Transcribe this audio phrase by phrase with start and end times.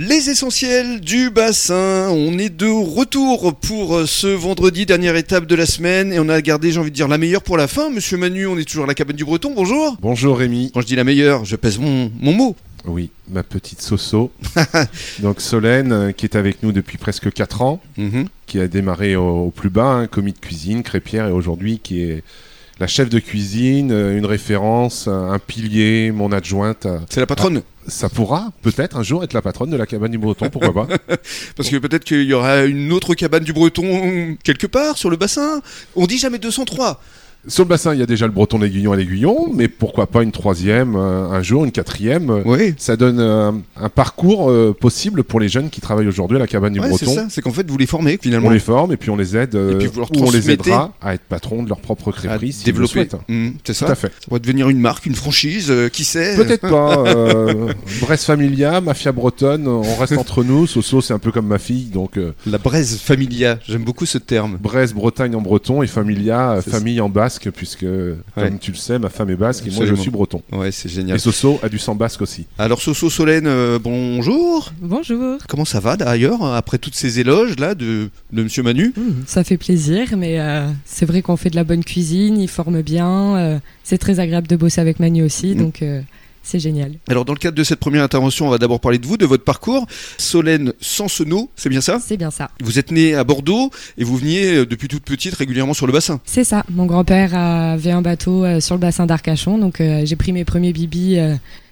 [0.00, 5.56] Les essentiels du bassin, on est de retour pour euh, ce vendredi, dernière étape de
[5.56, 7.90] la semaine, et on a gardé, j'ai envie de dire, la meilleure pour la fin.
[7.90, 10.70] Monsieur Manu, on est toujours à la cabane du Breton, bonjour Bonjour Rémi.
[10.72, 12.54] Quand je dis la meilleure, je pèse mon, mon mot.
[12.84, 14.30] Oui, ma petite Soso.
[15.18, 18.26] Donc Solène, euh, qui est avec nous depuis presque 4 ans, Mhm.
[18.46, 22.02] qui a démarré au, au plus bas, hein, commis de cuisine, crêpière, et aujourd'hui qui
[22.02, 22.22] est
[22.80, 26.86] la chef de cuisine, euh, une référence, un pilier, mon adjointe.
[26.86, 30.10] euh, C'est la patronne, Ça pourra peut-être un jour être la patronne de la cabane
[30.10, 30.86] du Breton, pourquoi pas
[31.56, 35.16] parce que peut-être qu'il y aura une autre cabane du Breton quelque part sur le
[35.16, 35.60] bassin.
[35.96, 37.00] On dit jamais 203.
[37.46, 40.22] Sur le bassin, il y a déjà le Breton d'Aiguillon à l'Aiguillon, mais pourquoi pas
[40.22, 42.74] une troisième, euh, un jour, une quatrième euh, Oui.
[42.76, 46.46] Ça donne euh, un parcours euh, possible pour les jeunes qui travaillent aujourd'hui à la
[46.46, 47.20] cabane du Ouais, c'est Breton.
[47.22, 48.48] ça, c'est qu'en fait vous les formez finalement.
[48.48, 50.30] On les forme et puis on les aide, euh, Et puis vous leur ou on
[50.30, 53.08] les aidera à être patron de leur propre crêperie le développer.
[53.28, 53.86] Mhm, c'est ça.
[53.86, 54.08] Tout à fait.
[54.08, 57.04] Ça va devenir une marque, une franchise, qui sait Peut-être pas.
[58.02, 60.66] Brest Familia, Mafia Bretonne, on reste entre nous.
[60.66, 64.58] Soso, c'est un peu comme ma fille, donc La braise familia, j'aime beaucoup ce terme.
[64.60, 67.84] Brest, Bretagne en breton et Familia, C'est famille en basque, puisque,
[68.34, 70.40] comme tu le sais, ma femme est basque et moi je suis breton.
[70.50, 71.16] Ouais, c'est génial.
[71.16, 72.46] Et Soso a du sang basque aussi.
[72.58, 74.72] Alors Soso Solène, euh, bonjour.
[74.80, 75.36] Bonjour.
[75.46, 78.94] Comment ça va d'ailleurs après toutes ces éloges là de, de Monsieur Manu?
[78.96, 82.48] Mmh, ça fait plaisir, mais euh, c'est vrai qu'on fait de la bonne cuisine, il
[82.48, 83.36] forme bien.
[83.36, 85.58] euh, c'est très agréable de bosser avec Manu aussi, Mm.
[85.58, 86.00] donc euh,
[86.42, 86.94] c'est génial.
[87.08, 89.26] Alors dans le cadre de cette première intervention, on va d'abord parler de vous, de
[89.26, 89.86] votre parcours.
[90.16, 91.98] Solène Sansenot, c'est bien ça?
[92.04, 92.50] C'est bien ça.
[92.60, 95.92] Vous êtes née à Bordeaux et vous veniez euh, depuis toute petite régulièrement sur le
[95.92, 96.20] bassin.
[96.24, 96.64] C'est ça.
[96.70, 100.44] Mon grand-père avait un bateau euh, sur le bassin d'Arcachon, donc euh, j'ai pris mes
[100.44, 101.18] premiers bibis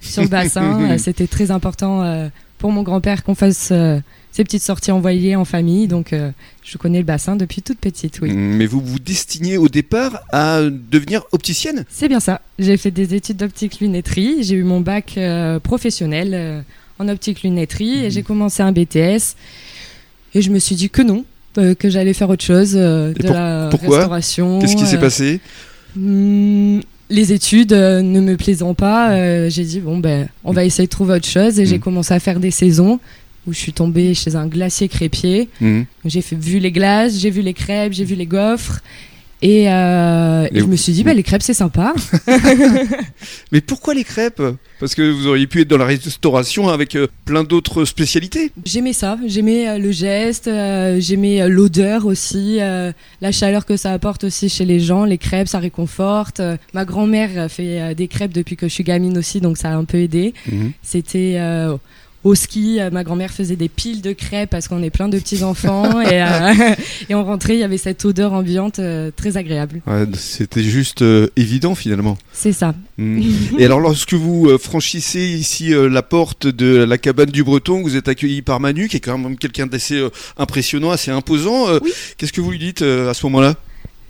[0.00, 0.96] sur le bassin.
[0.98, 3.98] C'était très important pour mon grand-père qu'on fasse euh,
[4.32, 6.30] ces petites sorties en voilier en famille, donc euh,
[6.64, 8.32] je connais le bassin depuis toute petite, oui.
[8.32, 11.84] Mais vous vous destiniez au départ à devenir opticienne?
[11.88, 12.40] C'est bien ça.
[12.58, 14.42] J'ai fait des études d'optique lunetterie.
[14.42, 16.64] J'ai eu mon bac euh, professionnel
[16.98, 19.36] en optique lunetterie et j'ai commencé un BTS.
[20.34, 23.68] Et je me suis dit que non, que j'allais faire autre chose, de pour- la
[23.70, 23.96] pourquoi?
[23.98, 24.58] restauration.
[24.58, 25.40] Qu'est-ce qui s'est passé?
[25.94, 30.64] Hmm, Les études euh, ne me plaisant pas, euh, j'ai dit bon ben on va
[30.64, 31.80] essayer de trouver autre chose et j'ai Mhm.
[31.82, 32.98] commencé à faire des saisons
[33.46, 35.48] où je suis tombée chez un glacier crépier.
[35.60, 35.86] Mhm.
[36.04, 38.80] J'ai vu les glaces, j'ai vu les crêpes, j'ai vu les gaufres.
[39.42, 41.94] Et, euh, Et je me suis dit, bah, les crêpes, c'est sympa.
[43.52, 44.42] Mais pourquoi les crêpes?
[44.80, 48.50] Parce que vous auriez pu être dans la restauration avec euh, plein d'autres spécialités.
[48.64, 50.50] J'aimais ça, j'aimais euh, le geste,
[50.98, 55.04] j'aimais l'odeur aussi, la chaleur que ça apporte aussi chez les gens.
[55.04, 56.40] Les crêpes, ça réconforte.
[56.72, 59.84] Ma grand-mère fait des crêpes depuis que je suis gamine aussi, donc ça a un
[59.84, 60.34] peu aidé.
[60.82, 61.76] C'était euh,
[62.26, 65.16] au ski, euh, ma grand-mère faisait des piles de crêpes parce qu'on est plein de
[65.18, 66.52] petits enfants et, euh,
[67.08, 69.80] et on rentrait, il y avait cette odeur ambiante euh, très agréable.
[69.86, 72.18] Ouais, C'était juste euh, évident finalement.
[72.32, 72.74] C'est ça.
[72.98, 73.22] Mhm.
[73.58, 77.82] Et alors lorsque vous euh, franchissez ici euh, la porte de la cabane du Breton,
[77.82, 81.68] vous êtes accueilli par Manu, qui est quand même quelqu'un d'assez euh, impressionnant, assez imposant.
[81.68, 81.92] Euh, Oui.
[82.18, 83.54] Qu'est-ce que vous lui dites euh, à ce moment-là?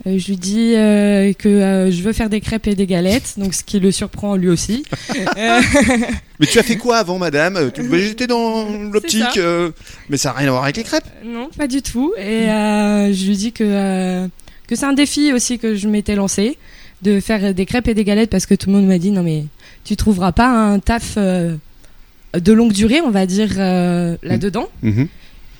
[0.06, 3.34] Euh, je lui dis euh, que euh, je veux faire des crêpes et des galettes,
[3.38, 4.84] donc ce qui le surprend lui aussi.
[6.38, 7.70] Mais tu as fait quoi avant, madame?
[7.72, 9.68] Tu- bah, J'étais dans l'optique, ça.
[10.08, 11.04] mais ça n'a rien à voir avec les crêpes.
[11.24, 12.12] non, pas du tout.
[12.18, 14.26] Et je lui dis que,
[14.68, 16.58] que c'est un défi aussi que je m'étais lancé,
[17.02, 19.22] de faire des crêpes et des galettes, parce que tout le monde m'a dit non
[19.22, 19.44] mais
[19.84, 24.68] tu trouveras pas un taf de longue durée, on va dire, là-dedans.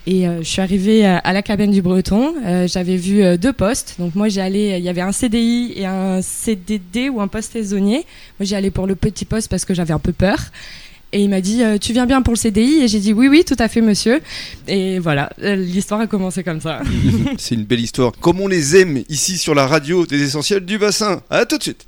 [0.09, 2.34] Et euh, je suis arrivée à, à la cabane du Breton.
[2.44, 3.97] euh, J'avais vu euh, deux postes.
[3.99, 4.77] Donc moi, allé.
[4.78, 8.05] Il y avait un CDI et un CDD ou un poste saisonnier.
[8.39, 10.39] Moi, j'ai allé pour le petit poste parce que j'avais un peu peur.
[11.12, 13.27] Et il m'a dit euh, Tu viens bien pour le CDI Et j'ai dit Oui,
[13.28, 14.21] oui, tout à fait, monsieur.
[14.69, 16.83] Et voilà, euh, l'histoire a commencé comme ça.
[17.39, 18.12] C'est une belle histoire.
[18.21, 21.21] Comme on les aime ici sur la radio des essentiels du bassin.
[21.31, 21.87] À tout de suite.